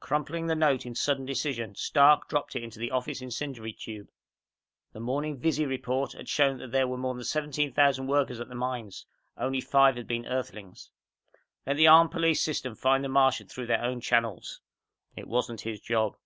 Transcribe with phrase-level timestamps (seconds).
[0.00, 4.08] Crumpling the note in sudden decision, Stark dropped it into the office incendiary tube.
[4.92, 8.56] The morning visi report had shown that there were more than 17,000 workers at the
[8.56, 9.06] mines.
[9.36, 10.90] Only five had been Earthlings.
[11.64, 14.60] Let the armed police system find the Martian through their own channels.
[15.14, 16.16] It wasn't his job.